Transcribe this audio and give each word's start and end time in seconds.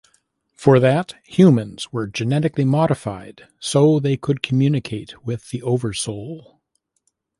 For 0.55 0.79
that, 0.79 1.13
humans 1.25 1.93
were 1.93 2.07
genetically 2.07 2.65
modified 2.65 3.45
so 3.59 3.99
they 3.99 4.17
could 4.17 4.41
communicate 4.41 5.23
with 5.27 5.51
the 5.51 5.61
Oversoul. 5.61 6.59